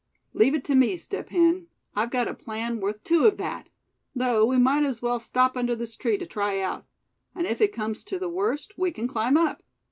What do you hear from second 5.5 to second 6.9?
under this tree to try out;